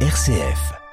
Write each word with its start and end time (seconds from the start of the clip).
RCF. 0.00 0.85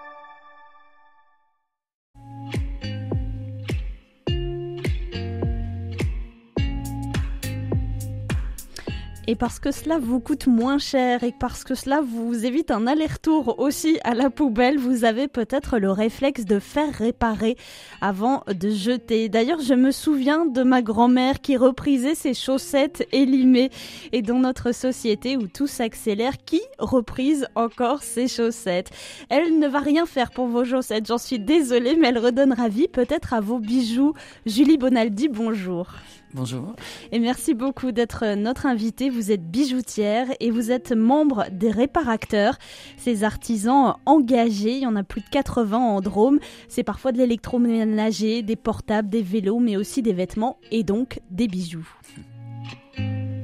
Et 9.26 9.36
parce 9.36 9.60
que 9.60 9.72
cela 9.72 10.00
vous 10.00 10.20
coûte 10.20 10.48
moins 10.48 10.78
cher 10.78 11.24
et 11.24 11.32
parce 11.32 11.64
que 11.64 11.76
cela 11.76 12.02
vous 12.02 12.46
évite 12.46 12.72
un 12.72 12.88
aller-retour 12.88 13.58
aussi 13.58 13.98
à 14.04 14.16
la 14.16 14.30
poubelle, 14.30 14.78
vous 14.78 15.06
avez 15.06 15.30
peut-être 15.30 15.78
le 15.78 15.92
réflexe 15.92 16.44
de 16.44 16.60
faire 16.60 16.94
réparer 16.94 17.56
avant 18.02 18.44
de 18.48 18.70
jeter. 18.70 19.30
D'ailleurs, 19.30 19.62
je 19.62 19.76
me 19.76 19.92
souviens 19.92 20.46
de 20.46 20.64
ma 20.64 20.82
grand-mère 20.82 21.40
qui 21.40 21.56
reprisait 21.56 22.16
ses 22.16 22.34
chaussettes 22.34 23.08
élimées. 23.14 23.70
Et 24.12 24.22
dans 24.22 24.40
notre 24.40 24.74
société 24.74 25.38
où 25.38 25.48
tout 25.48 25.68
s'accélère, 25.68 26.34
qui 26.46 26.62
reprise 26.78 27.48
encore 27.56 28.04
ses 28.04 28.28
chaussettes 28.28 28.92
Elle 29.30 29.58
ne 29.58 29.68
va 29.70 29.80
rien 29.80 30.06
faire 30.06 30.32
pour 30.32 30.48
vos 30.48 30.66
chaussettes, 30.66 31.08
j'en 31.08 31.18
suis 31.18 31.40
désolée, 31.40 31.96
mais 31.96 32.10
elle 32.10 32.20
redonnera 32.20 32.68
vie 32.68 32.90
peut-être 32.90 33.34
à 33.34 33.40
vos 33.40 33.60
bijoux. 33.60 34.14
Julie 34.46 34.78
Bonaldi, 34.78 35.30
bonjour. 35.30 35.88
Bonjour. 36.36 36.76
Et 37.12 37.20
merci 37.20 37.54
beaucoup 37.54 37.92
d'être 37.92 38.36
notre 38.36 38.66
invitée. 38.66 39.12
Vous 39.12 39.32
êtes 39.32 39.52
bijoutière 39.52 40.28
et 40.40 40.50
vous 40.50 40.72
êtes 40.72 40.92
membre 40.92 41.46
des 41.52 41.70
réparateurs, 41.70 42.58
ces 42.98 43.24
artisans 43.24 43.96
engagés. 44.08 44.78
Il 44.78 44.84
y 44.84 44.88
en 44.88 44.96
a 44.96 45.04
plus 45.04 45.22
de 45.22 45.30
80 45.30 45.78
en 45.78 46.02
Drôme. 46.02 46.40
C'est 46.68 46.84
parfois 46.84 47.12
de 47.12 47.20
l'électroménager, 47.20 48.42
des 48.42 48.56
portables, 48.56 49.10
des 49.10 49.22
vélos, 49.22 49.60
mais 49.60 49.78
aussi 49.78 50.02
des 50.02 50.14
vêtements 50.14 50.58
et 50.72 50.84
donc 50.84 51.20
des 51.30 51.48
bijoux. 51.48 51.88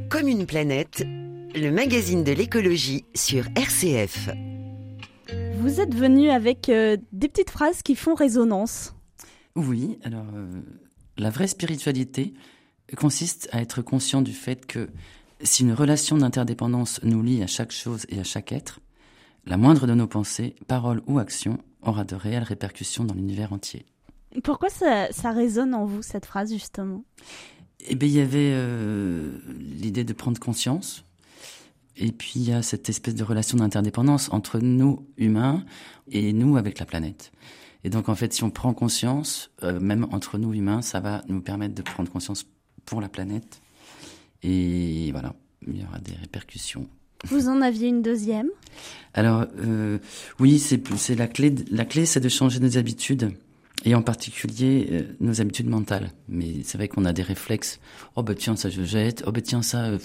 Comme 0.10 0.28
une 0.28 0.48
planète, 0.48 1.06
le 1.56 1.70
magazine 1.70 2.24
de 2.24 2.32
l'écologie 2.32 3.06
sur 3.14 3.46
RCF. 3.56 4.30
Vous 5.60 5.80
êtes 5.80 5.94
venu 5.94 6.32
avec 6.32 6.70
euh, 6.70 6.98
des 7.12 7.28
petites 7.28 7.52
phrases 7.52 7.84
qui 7.84 7.96
font 7.96 8.16
résonance. 8.16 8.96
Oui, 9.56 10.00
alors 10.04 10.26
euh, 10.34 10.48
la 11.18 11.30
vraie 11.30 11.48
spiritualité, 11.48 12.34
consiste 12.96 13.50
à 13.52 13.62
être 13.62 13.82
conscient 13.82 14.22
du 14.22 14.34
fait 14.34 14.66
que 14.66 14.90
si 15.42 15.64
une 15.64 15.74
relation 15.74 16.18
d'interdépendance 16.18 17.00
nous 17.04 17.22
lie 17.24 17.42
à 17.44 17.48
chaque 17.48 17.72
chose 17.72 18.06
et 18.10 18.20
à 18.20 18.24
chaque 18.24 18.52
être, 18.52 18.80
la 19.46 19.58
moindre 19.58 19.88
de 19.88 19.94
nos 19.94 20.08
pensées, 20.08 20.56
paroles 20.68 21.02
ou 21.08 21.20
actions 21.20 21.60
aura 21.82 22.04
de 22.04 22.16
réelles 22.16 22.44
répercussions 22.44 23.06
dans 23.06 23.14
l'univers 23.14 23.54
entier. 23.54 23.86
Pourquoi 24.44 24.70
ça, 24.70 25.12
ça, 25.12 25.32
résonne 25.32 25.74
en 25.74 25.86
vous, 25.86 26.02
cette 26.02 26.26
phrase, 26.26 26.52
justement? 26.52 27.04
Eh 27.88 27.96
bien, 27.96 28.08
il 28.08 28.16
y 28.16 28.20
avait 28.20 28.52
euh, 28.54 29.38
l'idée 29.58 30.04
de 30.04 30.14
prendre 30.14 30.40
conscience. 30.40 31.06
Et 31.96 32.12
puis, 32.12 32.34
il 32.36 32.44
y 32.44 32.52
a 32.52 32.62
cette 32.62 32.90
espèce 32.90 33.16
de 33.16 33.24
relation 33.24 33.58
d'interdépendance 33.58 34.32
entre 34.32 34.60
nous, 34.60 35.08
humains, 35.18 35.66
et 36.12 36.32
nous 36.34 36.58
avec 36.58 36.80
la 36.80 36.86
planète. 36.86 37.32
Et 37.84 37.90
donc, 37.90 38.10
en 38.10 38.16
fait, 38.16 38.34
si 38.34 38.44
on 38.44 38.52
prend 38.52 38.74
conscience, 38.74 39.52
euh, 39.64 39.80
même 39.80 40.06
entre 40.12 40.38
nous, 40.38 40.54
humains, 40.54 40.82
ça 40.82 41.00
va 41.00 41.24
nous 41.28 41.42
permettre 41.42 41.74
de 41.74 41.82
prendre 41.82 42.12
conscience 42.12 42.46
pour 42.90 43.02
la 43.02 43.10
planète. 43.10 43.62
Et 44.44 45.12
voilà, 45.12 45.36
il 45.68 45.80
y 45.80 45.84
aura 45.84 46.00
des 46.00 46.14
répercussions. 46.14 46.88
Vous 47.26 47.48
en 47.50 47.62
aviez 47.62 47.90
une 47.90 48.02
deuxième? 48.02 48.50
Alors 49.14 49.46
euh, 49.60 50.00
oui, 50.40 50.58
c'est 50.60 51.16
la 51.16 51.28
clé. 51.28 51.54
La 51.70 51.86
clé, 51.86 52.06
c'est 52.06 52.22
de 52.22 52.30
changer 52.30 52.60
nos 52.60 52.78
habitudes 52.78 53.34
et 53.86 53.94
en 53.94 54.02
particulier 54.02 54.88
euh, 54.92 55.04
nos 55.20 55.42
habitudes 55.42 55.68
mentales. 55.68 56.12
Mais 56.30 56.64
c'est 56.64 56.78
vrai 56.78 56.88
qu'on 56.88 57.06
a 57.06 57.14
des 57.14 57.24
réflexes. 57.24 57.80
Oh 58.16 58.24
bah 58.24 58.36
tiens 58.36 58.56
ça 58.56 58.70
je 58.70 58.84
jette. 58.84 59.24
Oh 59.28 59.32
bah 59.32 59.42
tiens 59.42 59.62
ça. 59.62 59.86
Euh, 59.86 60.00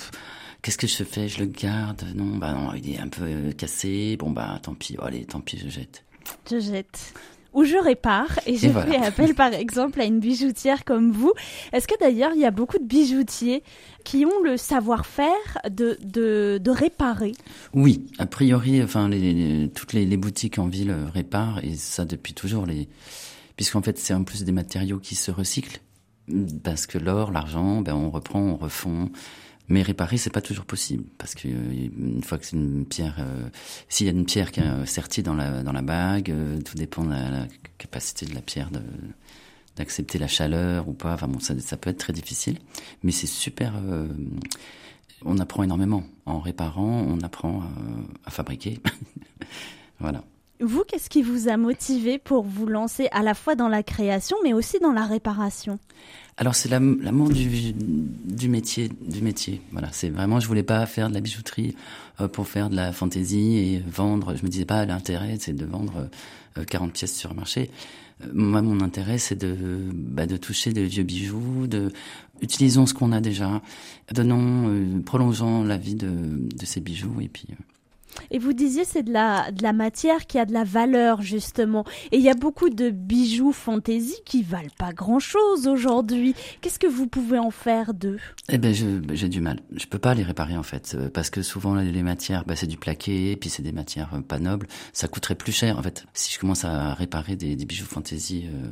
qu'est-ce 0.61 0.79
que 0.79 0.89
je 0.89 1.05
fais? 1.05 1.29
Je 1.29 1.39
le 1.39 1.47
garde? 1.47 2.05
Non 2.17 2.37
bah 2.37 2.53
non, 2.53 2.75
il 2.75 2.91
est 2.93 2.99
un 2.99 3.09
peu 3.09 3.53
cassé. 3.53 4.17
Bon 4.17 4.31
bah 4.31 4.59
tant 4.61 4.75
pis. 4.75 4.97
Oh, 4.99 5.05
allez, 5.05 5.25
tant 5.25 5.41
pis, 5.41 5.59
je 5.59 5.69
jette. 5.69 6.05
Je 6.51 6.59
jette 6.59 7.15
où 7.55 7.65
je 7.65 7.77
répare 7.77 8.39
et 8.47 8.57
je 8.57 8.69
fais 8.69 8.97
appel 8.97 9.35
par 9.35 9.55
exemple 9.55 10.01
à 10.01 10.05
une 10.05 10.21
bijoutière 10.21 10.85
comme 10.85 11.13
vous. 11.13 11.33
Est-ce 11.73 11.89
que 11.89 11.99
d'ailleurs 11.99 12.33
il 12.35 12.41
y 12.41 12.45
a 12.45 12.51
beaucoup 12.51 12.79
de 12.79 12.85
bijoutiers 12.85 13.63
qui 14.05 14.27
ont 14.27 14.43
le 14.43 14.57
savoir-faire 14.57 15.59
de, 15.71 15.97
de, 16.03 16.61
de, 16.63 16.71
réparer? 16.71 17.33
Oui, 17.73 18.07
a 18.19 18.27
priori, 18.27 18.83
enfin 18.83 19.09
les, 19.09 19.71
toutes 19.75 19.93
les, 19.93 20.05
les, 20.05 20.17
boutiques 20.17 20.59
en 20.59 20.67
ville 20.67 20.95
réparent 21.13 21.61
et 21.65 21.75
ça 21.77 22.05
depuis 22.05 22.35
toujours. 22.35 22.67
Les... 22.67 22.89
Puisqu'en 23.57 23.83
fait 23.83 23.99
c'est 23.99 24.15
en 24.15 24.25
plus 24.25 24.45
des 24.45 24.53
matériaux 24.53 24.99
qui 24.99 25.15
se 25.15 25.31
recyclent. 25.31 25.81
Parce 26.63 26.87
que 26.87 26.97
l'or, 26.99 27.31
l'argent, 27.33 27.83
ben 27.83 27.95
on 27.95 28.11
reprend, 28.11 28.41
on 28.41 28.57
refond. 28.57 29.11
Mais 29.69 29.83
réparer, 29.83 30.19
c'est 30.19 30.31
pas 30.31 30.43
toujours 30.43 30.67
possible 30.67 31.05
parce 31.17 31.35
que 31.35 31.49
euh, 31.49 31.89
une 31.99 32.23
fois 32.23 32.37
que 32.37 32.45
c'est 32.45 32.57
une 32.57 32.85
pierre, 32.85 33.17
euh, 33.19 33.49
s'il 33.89 34.07
y 34.07 34.11
a 34.11 34.13
une 34.13 34.27
pierre 34.27 34.53
qui 34.53 34.61
est 34.61 34.87
sertie 34.87 35.23
dans 35.23 35.35
la 35.35 35.63
dans 35.63 35.73
la 35.73 35.81
bague, 35.81 36.31
euh, 36.31 36.61
tout 36.61 36.77
dépend 36.77 37.05
de 37.05 37.11
la, 37.11 37.47
capacité 37.79 38.27
de 38.27 38.35
la 38.35 38.43
pierre 38.43 38.71
d'accepter 39.77 40.19
la 40.19 40.29
chaleur 40.29 40.89
ou 40.89 40.93
pas. 40.93 41.15
Enfin 41.15 41.29
bon, 41.29 41.41
ça, 41.41 41.59
ça 41.61 41.77
peut 41.77 41.91
être 41.91 41.99
très 41.99 42.13
difficile, 42.13 42.59
mais 43.03 43.13
c'est 43.13 43.27
super. 43.27 43.75
on 45.25 45.39
apprend 45.39 45.63
énormément 45.63 46.05
en 46.27 46.41
réparant, 46.41 47.05
on 47.09 47.21
apprend 47.21 47.63
à 48.25 48.31
fabriquer. 48.31 48.81
voilà. 49.99 50.25
Vous, 50.61 50.85
qu'est-ce 50.87 51.11
qui 51.11 51.23
vous 51.23 51.49
a 51.49 51.57
motivé 51.57 52.19
pour 52.19 52.45
vous 52.45 52.67
lancer 52.67 53.09
à 53.11 53.23
la 53.23 53.35
fois 53.35 53.57
dans 53.57 53.69
la 53.69 53.83
création, 53.83 54.37
mais 54.45 54.53
aussi 54.53 54.79
dans 54.79 54.93
la 54.93 55.05
réparation? 55.05 55.79
Alors 56.37 56.55
c'est 56.55 56.69
l'amour 56.69 57.29
du, 57.29 58.49
métier, 58.49 58.89
du 58.89 59.21
métier. 59.23 59.63
Voilà, 59.73 59.89
c'est 59.93 60.11
vraiment, 60.11 60.41
je 60.41 60.47
voulais 60.47 60.63
pas 60.63 60.85
faire 60.87 61.09
de 61.09 61.15
la 61.15 61.21
bijouterie 61.21 61.77
euh, 62.21 62.29
pour 62.29 62.49
faire 62.49 62.71
de 62.71 62.77
la 62.77 62.93
fantaisie 62.93 63.57
et 63.57 63.83
vendre. 63.87 64.37
Je 64.37 64.43
me 64.43 64.49
disais 64.49 64.65
pas 64.65 64.85
l'intérêt, 64.85 65.37
c'est 65.41 65.53
de 65.53 65.65
vendre 65.65 66.09
40 66.69 66.89
euh, 66.89 66.93
pièces 66.93 67.17
sur 67.17 67.31
le 67.31 67.37
marché. 67.37 67.71
Euh, 68.23 68.27
moi, 68.33 68.63
mon 68.63 68.81
intérêt, 68.81 69.19
c'est 69.19 69.37
de, 69.37 69.57
bah, 69.93 70.27
de 70.27 70.37
toucher 70.37 70.73
de 70.73 70.83
vieux 70.83 71.05
bijoux, 71.05 71.67
de 71.67 71.93
utilisons 72.43 72.87
ce 72.87 72.95
qu'on 72.95 73.13
a 73.13 73.21
déjà, 73.21 73.63
donnons, 74.13 75.01
prolongeons 75.05 75.65
la 75.65 75.79
vie 75.79 75.95
de, 75.95 76.11
de 76.11 76.67
ces 76.67 76.81
bijoux 76.81 77.21
et 77.21 77.29
puis. 77.29 77.49
Et 78.31 78.39
vous 78.39 78.53
disiez 78.53 78.85
c'est 78.85 79.03
de 79.03 79.13
la, 79.13 79.51
de 79.51 79.63
la 79.63 79.73
matière 79.73 80.27
qui 80.27 80.39
a 80.39 80.45
de 80.45 80.53
la 80.53 80.65
valeur 80.65 81.23
justement. 81.23 81.85
Et 82.13 82.19
il 82.19 82.23
y 82.23 82.31
a 82.31 82.35
beaucoup 82.35 82.71
de 82.71 82.91
bijoux 82.91 83.53
fantaisie 83.53 84.21
qui 84.25 84.43
valent 84.43 84.69
pas 84.79 84.93
grand-chose 84.93 85.67
aujourd'hui. 85.67 86.35
Qu'est-ce 86.61 86.79
que 86.79 86.87
vous 86.87 87.07
pouvez 87.07 87.39
en 87.39 87.51
faire 87.51 87.95
d'eux? 87.95 88.19
Eh 88.49 88.59
ben 88.59 88.75
j'ai 88.75 89.29
du 89.29 89.41
mal. 89.41 89.61
Je 89.73 89.87
peux 89.87 89.99
pas 89.99 90.15
les 90.15 90.23
réparer 90.23 90.57
en 90.57 90.63
fait 90.63 90.95
euh, 90.95 91.11
parce 91.11 91.31
que 91.31 91.43
souvent 91.43 91.75
les 91.75 92.03
matières 92.03 92.45
bah, 92.45 92.57
c'est 92.57 92.67
du 92.67 92.77
plaqué 92.77 93.37
puis 93.37 93.51
c'est 93.51 93.63
des 93.63 93.73
matières 93.73 94.15
euh, 94.15 94.21
pas 94.21 94.39
nobles. 94.39 94.67
Ça 94.93 95.09
coûterait 95.09 95.35
plus 95.35 95.53
cher 95.53 95.79
en 95.79 95.83
fait. 95.83 96.07
Si 96.15 96.33
je 96.33 96.39
commence 96.39 96.65
à 96.65 96.95
réparer 96.95 97.37
des, 97.37 97.57
des 97.57 97.65
bijoux 97.65 97.87
fantaisie, 97.87 98.47
euh, 98.47 98.69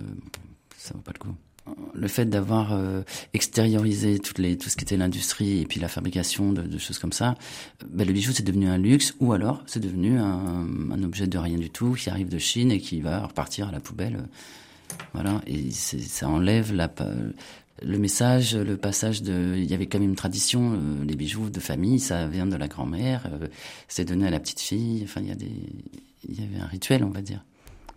ça 0.76 0.94
vaut 0.94 1.00
pas 1.00 1.12
le 1.14 1.19
coup 1.19 1.34
le 1.94 2.08
fait 2.08 2.24
d'avoir 2.24 2.72
euh, 2.72 3.02
extériorisé 3.34 4.18
tout 4.18 4.32
ce 4.34 4.76
qui 4.76 4.84
était 4.84 4.96
l'industrie 4.96 5.60
et 5.60 5.66
puis 5.66 5.80
la 5.80 5.88
fabrication 5.88 6.52
de, 6.52 6.78
choses 6.78 6.98
comme 6.98 7.12
ça, 7.12 7.36
ben 7.86 8.06
le 8.06 8.12
bijou 8.12 8.32
c'est 8.32 8.42
devenu 8.42 8.68
un 8.68 8.78
luxe 8.78 9.14
ou 9.20 9.32
alors 9.32 9.62
c'est 9.66 9.80
devenu 9.80 10.18
un, 10.18 11.02
objet 11.02 11.26
de 11.26 11.38
rien 11.38 11.58
du 11.58 11.70
tout 11.70 11.92
qui 11.92 12.10
arrive 12.10 12.28
de 12.28 12.38
Chine 12.38 12.70
et 12.70 12.80
qui 12.80 13.00
va 13.00 13.26
repartir 13.26 13.68
à 13.68 13.72
la 13.72 13.80
poubelle. 13.80 14.28
Voilà, 15.14 15.40
et 15.46 15.70
ça 15.70 16.28
enlève 16.28 16.72
le 17.82 17.98
message, 17.98 18.54
le 18.54 18.76
passage 18.76 19.22
de. 19.22 19.54
Il 19.56 19.70
y 19.70 19.74
avait 19.74 19.86
quand 19.86 19.98
même 19.98 20.10
une 20.10 20.16
tradition, 20.16 20.74
euh, 20.74 21.04
les 21.04 21.16
bijoux 21.16 21.48
de 21.48 21.60
famille, 21.60 21.98
ça 21.98 22.26
vient 22.26 22.46
de 22.46 22.56
la 22.56 22.68
grand-mère, 22.68 23.26
euh, 23.32 23.48
c'est 23.88 24.04
donné 24.04 24.26
à 24.26 24.30
la 24.30 24.38
petite 24.38 24.60
fille. 24.60 25.00
Enfin, 25.04 25.22
il 25.22 25.28
y 25.28 25.32
a 25.32 25.34
des, 25.34 25.50
il 26.28 26.40
y 26.40 26.44
avait 26.44 26.60
un 26.62 26.66
rituel, 26.66 27.04
on 27.04 27.10
va 27.10 27.22
dire. 27.22 27.42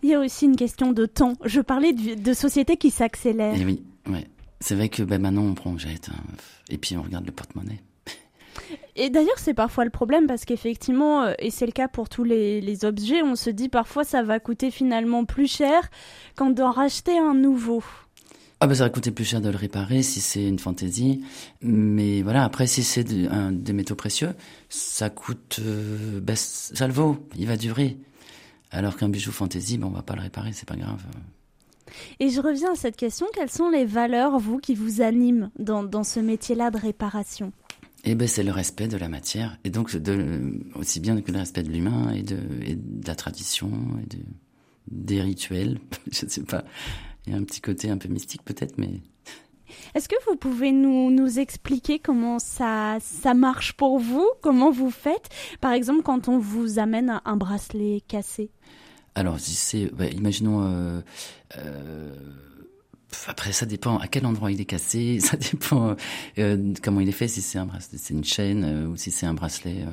Il 0.02 0.10
y 0.10 0.14
a 0.14 0.20
aussi 0.20 0.44
une 0.44 0.56
question 0.56 0.92
de 0.92 1.06
temps. 1.06 1.34
Je 1.44 1.60
parlais 1.60 1.92
de, 1.92 2.14
de 2.14 2.32
sociétés 2.32 2.76
qui 2.76 2.90
s'accélèrent. 2.90 3.56
Eh 3.58 3.64
oui, 3.64 3.82
ouais. 4.08 4.26
C'est 4.60 4.74
vrai 4.74 4.88
que 4.88 5.02
ben, 5.02 5.20
maintenant 5.20 5.42
on 5.42 5.54
prend, 5.54 5.70
on 5.70 5.78
jette, 5.78 6.08
hein, 6.10 6.22
et 6.70 6.78
puis 6.78 6.96
on 6.96 7.02
regarde 7.02 7.26
le 7.26 7.32
porte-monnaie. 7.32 7.80
Et 8.96 9.10
d'ailleurs, 9.10 9.38
c'est 9.38 9.54
parfois 9.54 9.84
le 9.84 9.90
problème 9.90 10.26
parce 10.26 10.44
qu'effectivement, 10.44 11.22
euh, 11.22 11.34
et 11.38 11.50
c'est 11.50 11.66
le 11.66 11.72
cas 11.72 11.88
pour 11.88 12.08
tous 12.08 12.24
les, 12.24 12.62
les, 12.62 12.84
objets, 12.86 13.22
on 13.22 13.36
se 13.36 13.50
dit 13.50 13.68
parfois 13.68 14.04
ça 14.04 14.22
va 14.22 14.40
coûter 14.40 14.70
finalement 14.70 15.26
plus 15.26 15.46
cher 15.46 15.90
qu'en 16.34 16.48
d'en 16.48 16.70
racheter 16.70 17.18
un 17.18 17.34
nouveau. 17.34 17.84
Ah 18.58 18.66
ben 18.66 18.74
ça 18.74 18.84
va 18.84 18.90
coûter 18.90 19.10
plus 19.10 19.26
cher 19.26 19.42
de 19.42 19.50
le 19.50 19.56
réparer 19.56 20.02
si 20.02 20.22
c'est 20.22 20.48
une 20.48 20.58
fantaisie, 20.58 21.22
mais 21.60 22.22
voilà 22.22 22.42
après 22.42 22.66
si 22.66 22.82
c'est 22.82 23.04
des 23.04 23.72
métaux 23.74 23.94
précieux, 23.94 24.30
ça 24.70 25.10
coûte, 25.10 25.60
euh, 25.60 26.20
ben, 26.22 26.34
ça 26.36 26.86
le 26.86 26.94
vaut, 26.94 27.18
il 27.36 27.46
va 27.46 27.58
durer. 27.58 27.98
Alors 28.70 28.96
qu'un 28.96 29.08
bijou 29.08 29.32
fantaisie, 29.32 29.78
ben 29.78 29.86
on 29.86 29.90
va 29.90 30.02
pas 30.02 30.14
le 30.14 30.22
réparer, 30.22 30.52
c'est 30.52 30.68
pas 30.68 30.76
grave. 30.76 31.04
Et 32.20 32.30
je 32.30 32.40
reviens 32.40 32.72
à 32.72 32.76
cette 32.76 32.96
question, 32.96 33.26
quelles 33.34 33.50
sont 33.50 33.70
les 33.70 33.84
valeurs, 33.84 34.38
vous, 34.38 34.58
qui 34.58 34.74
vous 34.74 35.00
animent 35.00 35.50
dans, 35.58 35.84
dans 35.84 36.04
ce 36.04 36.20
métier-là 36.20 36.70
de 36.70 36.78
réparation? 36.78 37.52
Eh 38.04 38.14
ben, 38.14 38.28
c'est 38.28 38.42
le 38.42 38.52
respect 38.52 38.88
de 38.88 38.96
la 38.96 39.08
matière, 39.08 39.58
et 39.64 39.70
donc 39.70 39.94
de, 39.96 40.60
aussi 40.74 41.00
bien 41.00 41.20
que 41.20 41.32
le 41.32 41.38
respect 41.38 41.62
de 41.62 41.70
l'humain 41.70 42.12
et 42.12 42.22
de, 42.22 42.38
et 42.64 42.76
de 42.76 43.06
la 43.06 43.14
tradition 43.14 43.70
et 44.02 44.06
de, 44.06 44.22
des 44.88 45.20
rituels. 45.20 45.78
je 46.12 46.24
ne 46.24 46.30
sais 46.30 46.42
pas, 46.42 46.64
il 47.26 47.32
y 47.32 47.36
a 47.36 47.38
un 47.38 47.44
petit 47.44 47.60
côté 47.60 47.90
un 47.90 47.98
peu 47.98 48.08
mystique 48.08 48.42
peut-être, 48.44 48.78
mais 48.78 49.00
Est-ce 49.94 50.08
que 50.08 50.16
vous 50.28 50.36
pouvez 50.36 50.72
nous, 50.72 51.38
expliquer 51.38 51.98
comment 51.98 52.38
ça, 52.38 52.98
marche 53.34 53.72
pour 53.74 53.98
vous? 53.98 54.28
Comment 54.42 54.70
vous 54.70 54.90
faites? 54.90 55.28
Par 55.60 55.72
exemple, 55.72 56.02
quand 56.02 56.28
on 56.28 56.38
vous 56.38 56.78
amène 56.78 57.20
un, 57.24 57.36
bracelet 57.36 58.02
cassé 58.08 58.50
Alors, 59.14 59.38
c'est, 59.38 59.86
bah, 59.92 60.06
imaginons, 60.06 60.62
euh, 60.62 61.00
euh, 61.58 62.14
après 63.26 63.52
ça 63.52 63.66
dépend 63.66 63.98
à 63.98 64.08
quel 64.08 64.26
endroit 64.26 64.50
il 64.50 64.60
est 64.60 64.66
cassé, 64.66 65.20
ça 65.20 65.36
dépend 65.36 65.96
euh, 66.38 66.74
comment 66.82 67.00
il 67.00 67.08
est 67.08 67.12
fait, 67.12 67.28
si 67.28 67.42
c'est 67.42 67.58
un 67.58 67.66
bracelet, 67.66 67.98
c'est 67.98 68.14
une 68.14 68.24
chaîne 68.24 68.86
ou 68.86 68.96
si 68.96 69.10
c'est 69.10 69.26
un 69.26 69.34
bracelet. 69.34 69.84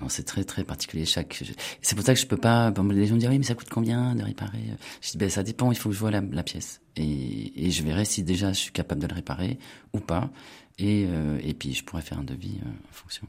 Non, 0.00 0.08
c'est 0.08 0.24
très 0.24 0.44
très 0.44 0.64
particulier 0.64 1.04
chaque. 1.04 1.42
C'est 1.80 1.94
pour 1.94 2.04
ça 2.04 2.14
que 2.14 2.20
je 2.20 2.26
peux 2.26 2.36
pas. 2.36 2.70
les 2.70 3.06
gens 3.06 3.14
me 3.14 3.20
disent 3.20 3.28
oui, 3.28 3.38
mais 3.38 3.44
ça 3.44 3.54
coûte 3.54 3.68
combien 3.70 4.14
de 4.14 4.22
réparer? 4.22 4.64
Je 5.00 5.12
dis 5.12 5.18
ben 5.18 5.30
ça 5.30 5.42
dépend. 5.42 5.70
Il 5.72 5.78
faut 5.78 5.88
que 5.88 5.94
je 5.94 6.00
vois 6.00 6.10
la, 6.10 6.20
la 6.20 6.42
pièce 6.42 6.80
et, 6.96 7.66
et, 7.66 7.70
je 7.70 7.82
verrai 7.82 8.04
si 8.04 8.22
déjà 8.22 8.52
je 8.52 8.58
suis 8.58 8.72
capable 8.72 9.02
de 9.02 9.06
le 9.06 9.14
réparer 9.14 9.58
ou 9.92 10.00
pas. 10.00 10.30
Et, 10.78 11.06
euh, 11.08 11.38
et 11.42 11.54
puis 11.54 11.72
je 11.72 11.84
pourrais 11.84 12.02
faire 12.02 12.18
un 12.18 12.24
devis 12.24 12.58
euh, 12.62 12.68
en 12.68 12.92
fonction. 12.92 13.26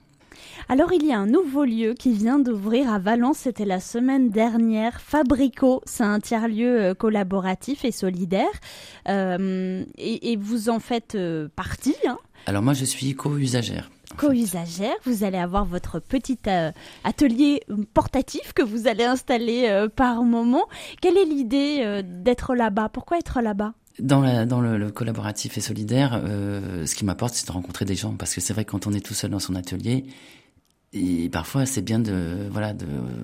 Alors 0.69 0.92
il 0.94 1.06
y 1.06 1.12
a 1.12 1.19
un 1.19 1.25
nouveau 1.25 1.65
lieu 1.65 1.94
qui 1.94 2.13
vient 2.13 2.39
d'ouvrir 2.39 2.92
à 2.92 3.00
Valence, 3.00 3.39
c'était 3.39 3.65
la 3.65 3.80
semaine 3.80 4.30
dernière. 4.30 5.01
Fabrico, 5.01 5.81
c'est 5.86 6.04
un 6.04 6.19
tiers-lieu 6.19 6.81
euh, 6.81 6.94
collaboratif 6.94 7.86
et 7.86 7.92
solidaire. 7.92 8.45
Euh, 9.07 9.83
et, 9.98 10.31
et, 10.31 10.36
vous 10.36 10.69
en 10.69 10.80
faites 10.80 11.18
partie. 11.56 11.95
Hein 12.06 12.18
Alors 12.45 12.62
moi 12.62 12.74
je 12.74 12.86
suis 12.86 13.15
co-usagère 13.15 13.89
co-usagère. 14.17 14.95
Vous 15.05 15.23
allez 15.23 15.37
avoir 15.37 15.65
votre 15.65 15.99
petit 15.99 16.39
euh, 16.47 16.71
atelier 17.03 17.61
portatif 17.93 18.53
que 18.53 18.63
vous 18.63 18.87
allez 18.87 19.03
installer 19.03 19.67
euh, 19.69 19.87
par 19.87 20.23
moment. 20.23 20.65
Quelle 21.01 21.17
est 21.17 21.25
l'idée 21.25 21.79
euh, 21.81 22.01
d'être 22.03 22.55
là-bas? 22.55 22.89
Pourquoi 22.89 23.17
être 23.17 23.41
là-bas? 23.41 23.73
Dans, 23.99 24.21
le, 24.21 24.91
collaboratif 24.91 25.57
et 25.57 25.61
solidaire, 25.61 26.21
ce 26.23 26.93
qui 26.93 27.03
m'apporte, 27.03 27.33
c'est 27.33 27.47
de 27.47 27.51
rencontrer 27.51 27.83
des 27.83 27.95
gens. 27.95 28.13
Parce 28.13 28.35
que 28.35 28.41
c'est 28.41 28.53
vrai 28.53 28.63
que 28.63 28.69
quand 28.69 28.85
on 28.85 28.93
est 28.93 29.03
tout 29.03 29.15
seul 29.15 29.31
dans 29.31 29.39
son 29.39 29.55
atelier, 29.55 30.05
parfois 31.31 31.65
c'est 31.65 31.81
bien 31.81 31.99
de 31.99 32.47
voilà 32.49 32.73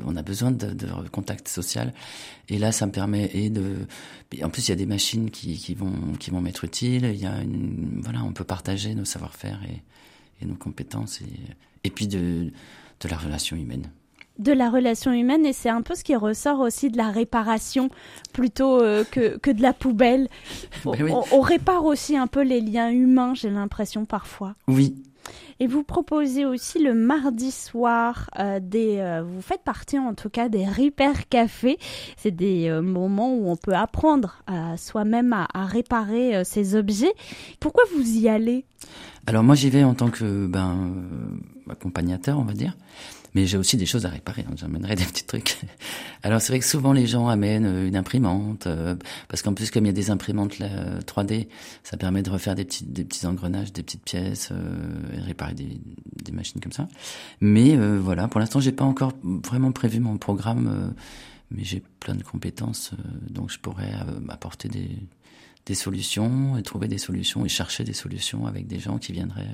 on 0.05 0.15
a 0.15 0.21
besoin 0.21 0.51
de, 0.51 0.75
contact 1.11 1.47
social 1.47 1.93
et 2.49 2.57
là 2.57 2.71
ça 2.71 2.85
me 2.85 2.91
permet 2.91 3.29
et 3.33 3.49
de 3.49 3.87
en 4.43 4.49
plus 4.49 4.67
il 4.67 4.71
y 4.71 4.73
a 4.73 4.75
des 4.75 4.85
machines 4.85 5.31
qui, 5.31 5.73
vont 5.75 5.93
qui 6.19 6.29
vont 6.29 6.41
m'être 6.41 6.65
utiles 6.65 7.05
il 7.05 7.19
y 7.19 7.25
a 7.25 7.35
voilà 8.01 8.23
on 8.23 8.33
peut 8.33 8.43
partager 8.43 8.95
nos 8.95 9.05
savoir-faire 9.05 9.61
et 9.63 9.81
et 10.43 10.45
nos 10.45 10.55
compétences 10.55 11.21
et, 11.21 11.55
et 11.83 11.89
puis 11.89 12.07
de, 12.07 12.51
de 12.99 13.09
la 13.09 13.17
relation 13.17 13.55
humaine 13.55 13.89
de 14.39 14.51
la 14.51 14.71
relation 14.71 15.11
humaine 15.11 15.45
et 15.45 15.53
c'est 15.53 15.69
un 15.69 15.83
peu 15.83 15.93
ce 15.93 16.03
qui 16.03 16.15
ressort 16.15 16.59
aussi 16.59 16.89
de 16.89 16.97
la 16.97 17.09
réparation 17.09 17.89
plutôt 18.33 18.81
euh, 18.81 19.03
que, 19.03 19.37
que 19.37 19.51
de 19.51 19.61
la 19.61 19.73
poubelle. 19.73 20.27
Ben 20.85 21.11
on, 21.11 21.23
on, 21.31 21.41
répare 21.41 21.85
aussi 21.85 22.17
un 22.17 22.27
peu 22.27 22.41
les 22.41 22.59
liens 22.59 22.89
humains, 22.89 23.35
j'ai 23.35 23.49
l'impression 23.49 24.05
parfois. 24.05 24.55
Oui, 24.67 24.95
et 25.59 25.67
vous 25.67 25.83
proposez 25.83 26.45
aussi 26.45 26.79
le 26.79 26.93
mardi 26.93 27.51
soir 27.51 28.29
euh, 28.39 28.59
des. 28.61 28.97
Euh, 28.97 29.23
vous 29.23 29.41
faites 29.41 29.63
partie 29.63 29.99
en 29.99 30.13
tout 30.13 30.29
cas 30.29 30.49
des 30.49 30.65
Repair 30.65 31.27
Café. 31.29 31.77
C'est 32.17 32.35
des 32.35 32.69
euh, 32.69 32.81
moments 32.81 33.33
où 33.35 33.49
on 33.49 33.55
peut 33.55 33.73
apprendre 33.73 34.43
soi-même 34.77 35.33
à, 35.33 35.47
à, 35.53 35.65
réparer 35.65 36.43
ses 36.43 36.75
objets. 36.75 37.13
Pourquoi 37.59 37.83
vous 37.95 38.17
y 38.17 38.27
allez? 38.27 38.65
Alors 39.25 39.43
moi 39.43 39.55
j'y 39.55 39.69
vais 39.69 39.83
en 39.83 39.93
tant 39.93 40.09
que 40.09 40.47
ben 40.47 40.93
accompagnateur, 41.69 42.39
on 42.39 42.43
va 42.43 42.53
dire 42.53 42.75
mais 43.33 43.47
j'ai 43.47 43.57
aussi 43.57 43.77
des 43.77 43.85
choses 43.85 44.05
à 44.05 44.09
réparer. 44.09 44.45
Hein. 44.47 44.53
J'amènerai 44.55 44.95
des 44.95 45.05
petits 45.05 45.25
trucs. 45.25 45.57
Alors 46.21 46.41
c'est 46.41 46.51
vrai 46.53 46.59
que 46.59 46.65
souvent 46.65 46.93
les 46.93 47.07
gens 47.07 47.27
amènent 47.27 47.65
euh, 47.65 47.87
une 47.87 47.95
imprimante, 47.95 48.67
euh, 48.67 48.95
parce 49.27 49.41
qu'en 49.41 49.53
plus 49.53 49.71
comme 49.71 49.85
il 49.85 49.87
y 49.87 49.91
a 49.91 49.93
des 49.93 50.09
imprimantes 50.09 50.55
3D, 50.59 51.47
ça 51.83 51.97
permet 51.97 52.23
de 52.23 52.29
refaire 52.29 52.55
des 52.55 52.65
petits, 52.65 52.85
des 52.85 53.03
petits 53.03 53.25
engrenages, 53.25 53.73
des 53.73 53.83
petites 53.83 54.03
pièces, 54.03 54.49
euh, 54.51 55.17
et 55.17 55.19
réparer 55.19 55.53
des, 55.53 55.81
des 56.23 56.31
machines 56.31 56.61
comme 56.61 56.71
ça. 56.71 56.87
Mais 57.41 57.75
voilà, 57.75 58.27
pour 58.27 58.39
l'instant 58.39 58.59
j'ai 58.59 58.71
pas 58.71 58.85
encore 58.85 59.13
vraiment 59.23 59.71
prévu 59.71 59.99
mon 59.99 60.17
programme, 60.17 60.93
mais 61.51 61.63
j'ai 61.63 61.81
plein 61.99 62.15
de 62.15 62.23
compétences, 62.23 62.91
donc 63.29 63.51
je 63.51 63.59
pourrais 63.59 63.91
apporter 64.29 64.69
des 64.69 64.89
des 65.65 65.75
solutions 65.75 66.57
et 66.57 66.61
trouver 66.63 66.89
des 66.89 66.97
solutions 66.97 67.45
et 67.45 67.49
chercher 67.49 67.85
des 67.85 67.93
solutions 67.93 68.47
avec 68.47 68.67
des 68.67 68.79
gens 68.79 68.97
qui 68.97 69.13
viendraient 69.13 69.47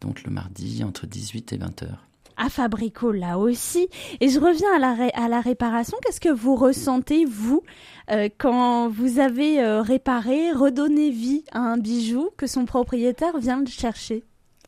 donc 0.00 0.22
le 0.22 0.30
mardi 0.30 0.82
entre 0.84 1.06
18 1.06 1.52
et 1.52 1.56
20 1.58 1.82
heures 1.82 2.06
à 2.40 2.48
Fabrico 2.48 3.12
là 3.12 3.38
aussi. 3.38 3.88
Et 4.20 4.28
je 4.28 4.40
reviens 4.40 4.74
à 4.74 4.78
la, 4.78 5.10
à 5.14 5.28
la 5.28 5.40
réparation. 5.40 5.98
Qu'est-ce 6.02 6.20
que 6.20 6.30
vous 6.30 6.56
ressentez, 6.56 7.26
vous, 7.26 7.62
euh, 8.10 8.28
quand 8.38 8.88
vous 8.88 9.18
avez 9.18 9.60
euh, 9.60 9.82
réparé, 9.82 10.50
redonné 10.52 11.10
vie 11.10 11.44
à 11.52 11.58
un 11.58 11.76
bijou 11.76 12.30
que 12.38 12.46
son 12.46 12.64
propriétaire 12.64 13.38
vient 13.38 13.60
de 13.60 13.68
chercher? 13.68 14.24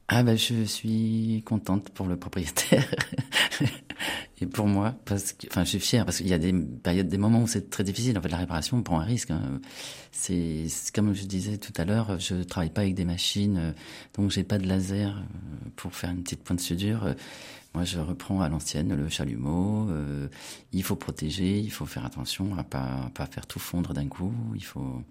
Ah 0.09 0.23
ben 0.23 0.37
je 0.37 0.65
suis 0.65 1.43
contente 1.47 1.89
pour 1.91 2.07
le 2.07 2.17
propriétaire 2.17 2.85
et 4.43 4.47
pour 4.47 4.67
moi 4.67 4.95
parce 5.05 5.33
que 5.33 5.47
enfin 5.49 5.65
je 5.65 5.71
suis 5.71 5.81
fière 5.81 6.05
parce 6.05 6.19
qu'il 6.19 6.29
y 6.29 6.35
a 6.35 6.39
des 6.39 6.53
périodes 6.53 7.09
des 7.09 7.19
moments 7.19 7.43
où 7.43 7.47
c'est 7.47 7.71
très 7.71 7.85
difficile 7.85 8.19
en 8.19 8.23
fait 8.23 8.29
la 8.29 8.37
réparation 8.37 8.79
on 8.79 8.83
prend 8.83 9.01
un 9.01 9.05
risque 9.05 9.31
hein. 9.31 9.61
c'est 10.11 10.67
comme 10.95 11.15
je 11.15 11.25
disais 11.25 11.59
tout 11.59 11.73
à 11.77 11.85
l'heure 11.85 12.19
je 12.19 12.43
travaille 12.43 12.71
pas 12.71 12.83
avec 12.83 12.95
des 12.95 13.05
machines 13.05 13.57
euh, 13.59 13.73
donc 14.15 14.31
j'ai 14.31 14.45
pas 14.45 14.59
de 14.59 14.67
laser 14.67 15.23
pour 15.77 15.95
faire 15.95 16.11
une 16.11 16.23
petite 16.23 16.43
pointe 16.43 16.59
de 16.59 16.65
soudure 16.65 17.15
moi, 17.75 17.85
je 17.85 17.99
reprends 17.99 18.43
à 18.43 18.49
l'ancienne 18.49 18.95
le 18.95 19.09
chalumeau. 19.09 19.89
Euh, 19.91 20.29
il 20.73 20.83
faut 20.83 20.97
protéger, 20.97 21.59
il 21.59 21.71
faut 21.71 21.87
faire 21.87 22.05
attention 22.05 22.57
à 22.59 22.65
pas 22.65 23.11
pas 23.15 23.27
faire 23.27 23.47
tout 23.47 23.59
fondre 23.59 23.95
d'un 23.95 24.09
coup. 24.09 24.35
Il 24.55 24.65
faut 24.65 25.03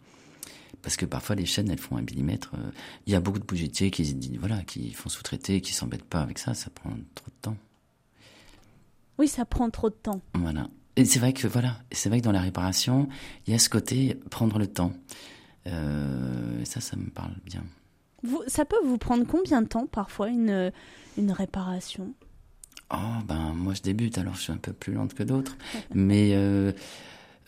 parce 0.83 0.95
que 0.95 1.05
parfois 1.05 1.35
les 1.35 1.45
chaînes 1.45 1.71
elles 1.71 1.79
font 1.79 1.97
un 1.97 2.01
millimètre. 2.01 2.51
Euh, 2.55 2.71
il 3.07 3.13
y 3.13 3.15
a 3.15 3.19
beaucoup 3.19 3.39
de 3.39 3.45
bougetiers 3.45 3.89
qui 3.89 4.37
voilà 4.39 4.63
qui 4.63 4.91
font 4.93 5.09
sous-traiter, 5.09 5.61
qui 5.61 5.73
s'embêtent 5.73 6.03
pas 6.03 6.21
avec 6.21 6.37
ça. 6.37 6.53
Ça 6.53 6.69
prend 6.69 6.91
trop 7.15 7.27
de 7.27 7.41
temps. 7.41 7.57
Oui, 9.21 9.27
ça 9.27 9.45
prend 9.45 9.69
trop 9.69 9.91
de 9.91 9.95
temps. 9.95 10.19
Voilà. 10.33 10.67
Et 10.95 11.05
c'est 11.05 11.19
vrai 11.19 11.31
que 11.31 11.45
voilà, 11.45 11.77
c'est 11.91 12.09
vrai 12.09 12.21
que 12.21 12.25
dans 12.25 12.31
la 12.31 12.41
réparation, 12.41 13.07
il 13.45 13.53
y 13.53 13.55
a 13.55 13.59
ce 13.59 13.69
côté 13.69 14.15
prendre 14.31 14.57
le 14.57 14.65
temps. 14.65 14.93
Euh, 15.67 16.65
ça, 16.65 16.81
ça 16.81 16.97
me 16.97 17.07
parle 17.11 17.35
bien. 17.45 17.63
Vous, 18.23 18.41
ça 18.47 18.65
peut 18.65 18.79
vous 18.83 18.97
prendre 18.97 19.23
combien 19.27 19.61
de 19.61 19.67
temps 19.67 19.85
parfois 19.85 20.29
une, 20.29 20.71
une 21.19 21.31
réparation? 21.31 22.15
Oh, 22.91 23.21
ben, 23.27 23.53
moi 23.53 23.75
je 23.75 23.83
débute, 23.83 24.17
alors 24.17 24.33
je 24.33 24.41
suis 24.41 24.53
un 24.53 24.57
peu 24.57 24.73
plus 24.73 24.93
lente 24.93 25.13
que 25.13 25.21
d'autres. 25.21 25.55
Mais 25.93 26.31
euh, 26.33 26.71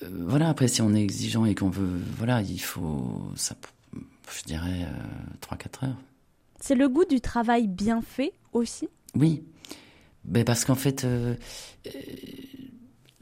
euh, 0.04 0.10
voilà, 0.28 0.50
après, 0.50 0.68
si 0.68 0.84
on 0.84 0.94
est 0.94 1.02
exigeant 1.02 1.46
et 1.46 1.56
qu'on 1.56 1.72
veut. 1.72 2.00
Voilà, 2.20 2.44
il 2.44 2.62
faut. 2.62 3.20
Ça, 3.36 3.56
je 4.32 4.44
dirais 4.44 4.84
euh, 4.84 5.56
3-4 5.56 5.88
heures. 5.88 5.98
C'est 6.60 6.76
le 6.76 6.88
goût 6.88 7.06
du 7.06 7.20
travail 7.20 7.68
bien 7.68 8.04
fait 8.04 8.34
aussi? 8.52 8.90
Oui. 9.16 9.44
Ben, 10.26 10.44
parce 10.44 10.66
qu'en 10.66 10.76
fait. 10.76 11.04
Euh, 11.04 11.36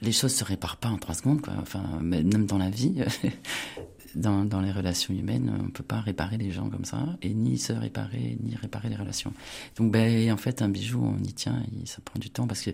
les 0.03 0.11
choses 0.11 0.33
se 0.33 0.43
réparent 0.43 0.77
pas 0.77 0.89
en 0.89 0.97
trois 0.97 1.13
secondes, 1.13 1.41
quoi. 1.41 1.53
Enfin, 1.61 1.83
même 2.01 2.45
dans 2.47 2.57
la 2.57 2.69
vie, 2.69 3.03
dans, 4.15 4.45
dans, 4.45 4.61
les 4.61 4.71
relations 4.71 5.13
humaines, 5.13 5.51
on 5.59 5.69
peut 5.69 5.83
pas 5.83 5.99
réparer 5.99 6.37
les 6.37 6.51
gens 6.51 6.69
comme 6.69 6.85
ça, 6.85 7.17
et 7.21 7.33
ni 7.33 7.57
se 7.57 7.73
réparer, 7.73 8.37
ni 8.41 8.55
réparer 8.55 8.89
les 8.89 8.95
relations. 8.95 9.33
Donc, 9.77 9.91
ben, 9.91 10.31
en 10.31 10.37
fait, 10.37 10.61
un 10.61 10.69
bijou, 10.69 11.03
on 11.03 11.23
y 11.23 11.33
tient, 11.33 11.63
et 11.81 11.85
ça 11.85 11.99
prend 12.03 12.19
du 12.19 12.29
temps 12.29 12.47
parce 12.47 12.61
que 12.61 12.71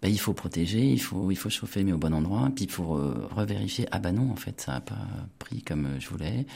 ben, 0.00 0.08
il 0.08 0.18
faut 0.18 0.34
protéger, 0.34 0.84
il 0.84 1.00
faut, 1.00 1.30
il 1.30 1.36
faut 1.36 1.50
chauffer, 1.50 1.84
mais 1.84 1.92
au 1.92 1.98
bon 1.98 2.12
endroit, 2.12 2.50
puis 2.54 2.64
il 2.64 2.70
faut 2.70 2.98
revérifier. 3.30 3.86
Ah 3.92 4.00
ben 4.00 4.12
non, 4.12 4.30
en 4.32 4.36
fait, 4.36 4.60
ça 4.60 4.74
a 4.74 4.80
pas 4.80 5.06
pris 5.38 5.62
comme 5.62 5.88
je 6.00 6.08
voulais. 6.08 6.46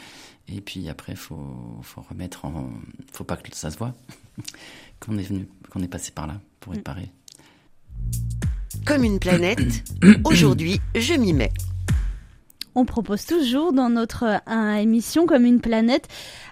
Et 0.49 0.61
puis 0.61 0.89
après, 0.89 1.17
faut, 1.17 1.79
faut 1.83 2.03
remettre 2.03 2.45
en, 2.45 2.71
faut 3.13 3.25
pas 3.25 3.37
que 3.37 3.55
ça 3.57 3.71
se 3.71 3.79
voit 3.79 3.95
qu'on 5.01 5.19
est 5.19 5.23
venu, 5.23 5.49
qu'on 5.71 5.83
est 5.83 5.89
passé 5.89 6.13
par 6.13 6.27
là 6.27 6.41
pour 6.61 6.73
mm. 6.73 6.77
réparer. 6.77 7.11
Comme 8.85 9.05
une 9.05 9.19
planète, 9.19 9.85
aujourd'hui, 10.25 10.81
je 10.95 11.15
m'y 11.15 11.33
mets. 11.33 11.53
On 12.79 12.85
propose 12.85 13.25
toujours 13.25 13.73
dans 13.73 13.89
notre 13.89 14.43
émission 14.79 15.25
comme 15.25 15.47
une 15.47 15.63
planète 15.63 16.09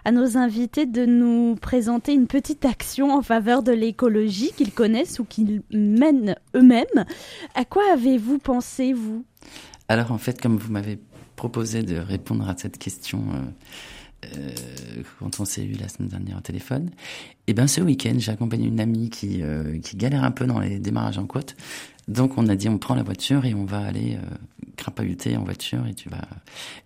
à 0.07 0.11
nos 0.11 0.39
invités 0.39 0.87
de 0.87 1.05
nous 1.05 1.55
présenter 1.55 2.15
une 2.15 2.27
petite 2.27 2.65
action 2.65 3.13
en 3.13 3.21
faveur 3.21 3.63
de 3.63 3.73
l'écologie 3.73 4.51
qu'ils 4.57 4.73
connaissent 4.73 5.19
ou 5.19 5.25
qu'ils 5.25 5.61
mènent 5.71 6.35
eux-mêmes. 6.57 7.05
À 7.55 7.67
quoi 7.67 7.83
avez-vous 7.93 8.39
pensé, 8.39 8.95
vous? 8.95 9.23
Alors 9.89 10.13
en 10.13 10.19
fait, 10.19 10.41
comme 10.41 10.57
vous 10.57 10.73
m'avez 10.73 10.99
proposé 11.37 11.83
de 11.83 11.99
répondre 11.99 12.49
à 12.49 12.57
cette 12.57 12.79
question 12.79 13.23
euh, 13.35 14.29
euh, 14.37 15.03
quand 15.19 15.41
on 15.41 15.45
s'est 15.45 15.65
eu 15.65 15.75
la 15.75 15.89
semaine 15.89 16.09
dernière 16.09 16.39
au 16.39 16.41
téléphone, 16.41 16.89
et 17.47 17.51
eh 17.51 17.53
ben 17.53 17.67
ce 17.67 17.83
week-end, 17.83 18.15
j'ai 18.17 18.33
accompagné 18.33 18.67
une 18.67 18.81
amie 18.81 19.11
qui, 19.11 19.43
euh, 19.43 19.79
qui 19.81 19.99
galère 19.99 20.25
un 20.25 20.31
peu 20.31 20.47
dans 20.47 20.61
les 20.61 20.79
démarrages 20.79 21.19
en 21.19 21.27
côte. 21.27 21.55
Donc 22.09 22.37
on 22.37 22.49
a 22.49 22.57
dit 22.57 22.69
on 22.69 22.79
prend 22.79 22.95
la 22.95 23.03
voiture 23.03 23.45
et 23.45 23.55
on 23.55 23.65
va 23.65 23.81
aller 23.81 24.17
euh, 24.17 24.64
crapahuter 24.77 25.37
en 25.37 25.45
voiture 25.45 25.87
et 25.87 25.95
tu 25.95 26.09
vas 26.09 26.23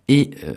et 0.07 0.31
euh, 0.43 0.53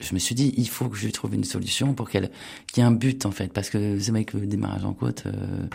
je 0.00 0.14
me 0.14 0.18
suis 0.18 0.34
dit 0.34 0.52
il 0.56 0.68
faut 0.68 0.88
que 0.88 0.96
je 0.96 1.08
trouve 1.08 1.34
une 1.34 1.44
solution 1.44 1.94
pour 1.94 2.10
qu'elle 2.10 2.30
qu'il 2.72 2.82
y 2.82 2.86
ait 2.86 2.88
un 2.88 2.92
but 2.92 3.26
en 3.26 3.30
fait. 3.30 3.52
Parce 3.52 3.70
que 3.70 3.98
c'est 3.98 4.10
vrai 4.10 4.24
que 4.24 4.36
le 4.36 4.46
démarrage 4.46 4.84
en 4.84 4.92
côte 4.92 5.24
euh, 5.26 5.66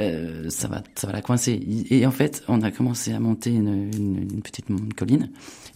euh, 0.00 0.50
ça 0.50 0.68
va 0.68 0.82
ça 0.94 1.06
va 1.06 1.12
la 1.12 1.22
coincer. 1.22 1.60
Et 1.90 2.06
en 2.06 2.10
fait 2.10 2.42
on 2.48 2.62
a 2.62 2.70
commencé 2.70 3.12
à 3.12 3.20
monter 3.20 3.50
une, 3.50 3.90
une, 3.94 4.28
une 4.32 4.42
petite 4.42 4.66
colline. 4.96 5.30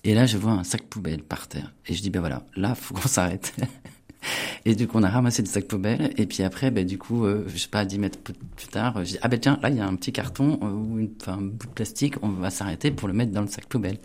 Et 0.05 0.15
là 0.15 0.27
je 0.27 0.39
vois 0.39 0.53
un 0.53 0.65
sac 0.65 0.83
poubelle 0.83 1.23
par 1.23 1.49
terre. 1.49 1.73
Et 1.87 1.95
je 1.95 2.03
dis 2.03 2.11
ben 2.11 2.21
voilà 2.21 2.47
là 2.57 2.75
faut 2.75 2.95
qu'on 2.95 3.09
s'arrête 3.09 3.55
Et 4.65 4.75
du 4.75 4.87
coup, 4.87 4.99
on 4.99 5.03
a 5.03 5.09
ramassé 5.09 5.43
des 5.43 5.49
sacs 5.49 5.67
poubelles. 5.67 6.13
Et 6.17 6.27
puis 6.27 6.43
après, 6.43 6.71
ben, 6.71 6.87
du 6.87 6.99
coup, 6.99 7.25
euh, 7.25 7.45
je 7.49 7.59
sais 7.59 7.69
pas, 7.69 7.85
10 7.85 7.99
mètres 7.99 8.19
plus 8.57 8.69
tard, 8.69 9.05
j'ai 9.05 9.13
dit, 9.13 9.19
ah 9.23 9.29
ben 9.29 9.39
tiens, 9.39 9.59
là, 9.63 9.71
il 9.71 9.77
y 9.77 9.81
a 9.81 9.87
un 9.87 9.95
petit 9.97 10.13
carton 10.13 10.59
euh, 10.63 10.67
ou 10.67 10.99
une, 10.99 11.11
enfin, 11.21 11.35
un 11.35 11.43
bout 11.43 11.67
de 11.67 11.73
plastique, 11.73 12.15
on 12.23 12.29
va 12.29 12.51
s'arrêter 12.51 12.91
pour 12.91 13.09
le 13.09 13.15
mettre 13.15 13.33
dans 13.33 13.43
le 13.43 13.49
sac 13.49 13.67
poubelle. 13.67 13.99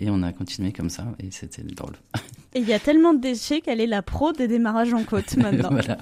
Et 0.00 0.10
on 0.10 0.22
a 0.22 0.32
continué 0.32 0.72
comme 0.72 0.90
ça, 0.90 1.06
et 1.20 1.30
c'était 1.30 1.62
drôle. 1.62 1.94
Et 2.54 2.60
il 2.60 2.68
y 2.68 2.72
a 2.72 2.78
tellement 2.78 3.14
de 3.14 3.20
déchets 3.20 3.60
qu'elle 3.60 3.80
est 3.80 3.86
la 3.86 4.02
pro 4.02 4.32
des 4.32 4.48
démarrages 4.48 4.94
en 4.94 5.04
côte 5.04 5.36
maintenant. 5.36 5.70
voilà. 5.70 5.98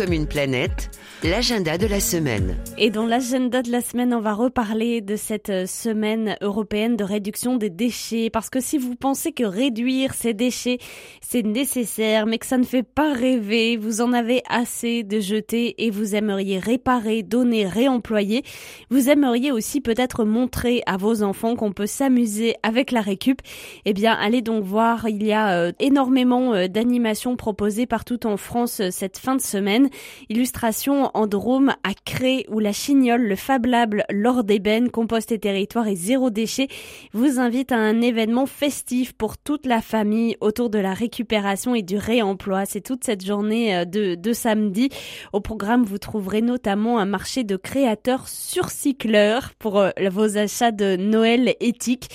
Comme 0.00 0.14
une 0.14 0.26
planète, 0.26 0.90
l'agenda 1.22 1.76
de 1.76 1.86
la 1.86 2.00
semaine. 2.00 2.56
Et 2.78 2.88
dans 2.88 3.04
l'agenda 3.04 3.60
de 3.60 3.70
la 3.70 3.82
semaine, 3.82 4.14
on 4.14 4.20
va 4.22 4.32
reparler 4.32 5.02
de 5.02 5.14
cette 5.14 5.50
euh, 5.50 5.66
semaine 5.66 6.38
européenne 6.40 6.96
de 6.96 7.04
réduction 7.04 7.56
des 7.56 7.68
déchets. 7.68 8.30
Parce 8.30 8.48
que 8.48 8.60
si 8.60 8.78
vous 8.78 8.94
pensez 8.94 9.32
que 9.32 9.44
réduire 9.44 10.14
ces 10.14 10.32
déchets, 10.32 10.78
c'est 11.20 11.42
nécessaire, 11.42 12.24
mais 12.24 12.38
que 12.38 12.46
ça 12.46 12.56
ne 12.56 12.64
fait 12.64 12.82
pas 12.82 13.12
rêver, 13.12 13.76
vous 13.76 14.00
en 14.00 14.14
avez 14.14 14.42
assez 14.48 15.02
de 15.02 15.20
jeter 15.20 15.84
et 15.84 15.90
vous 15.90 16.14
aimeriez 16.14 16.58
réparer, 16.58 17.22
donner, 17.22 17.66
réemployer, 17.66 18.42
vous 18.88 19.10
aimeriez 19.10 19.52
aussi 19.52 19.82
peut-être 19.82 20.24
montrer 20.24 20.82
à 20.86 20.96
vos 20.96 21.22
enfants 21.22 21.56
qu'on 21.56 21.72
peut 21.72 21.84
s'amuser 21.84 22.54
avec 22.62 22.90
la 22.90 23.02
récup, 23.02 23.42
eh 23.84 23.92
bien, 23.92 24.14
allez 24.14 24.40
donc 24.40 24.64
voir. 24.64 25.10
Il 25.10 25.22
y 25.22 25.32
a 25.34 25.58
euh, 25.58 25.72
énormément 25.78 26.54
euh, 26.54 26.68
d'animations 26.68 27.36
proposées 27.36 27.84
partout 27.84 28.26
en 28.26 28.38
France 28.38 28.80
cette 28.90 29.18
fin 29.18 29.36
de 29.36 29.42
semaine 29.42 29.89
Illustration 30.28 31.10
en 31.14 31.26
Drôme 31.26 31.74
à 31.82 31.94
Cré 32.04 32.46
où 32.48 32.58
la 32.58 32.72
chignole, 32.72 33.22
le 33.22 33.36
Fab 33.36 33.66
Lab, 33.66 34.02
Lord 34.10 34.44
d'ébène, 34.44 34.90
compost 34.90 35.32
et 35.32 35.38
territoire 35.38 35.88
et 35.88 35.96
zéro 35.96 36.30
déchet 36.30 36.68
vous 37.12 37.38
invite 37.38 37.72
à 37.72 37.76
un 37.76 38.00
événement 38.00 38.46
festif 38.46 39.12
pour 39.12 39.38
toute 39.38 39.66
la 39.66 39.80
famille 39.80 40.36
autour 40.40 40.70
de 40.70 40.78
la 40.78 40.94
récupération 40.94 41.74
et 41.74 41.82
du 41.82 41.96
réemploi. 41.96 42.64
C'est 42.66 42.80
toute 42.80 43.04
cette 43.04 43.24
journée 43.24 43.76
euh, 43.76 43.84
de, 43.84 44.14
de 44.14 44.32
samedi. 44.32 44.90
Au 45.32 45.40
programme, 45.40 45.84
vous 45.84 45.98
trouverez 45.98 46.42
notamment 46.42 46.98
un 46.98 47.06
marché 47.06 47.44
de 47.44 47.56
créateurs 47.56 48.28
surcycleurs 48.28 49.52
pour 49.58 49.78
euh, 49.78 49.90
vos 50.10 50.36
achats 50.36 50.72
de 50.72 50.96
Noël 50.96 51.54
éthique, 51.60 52.08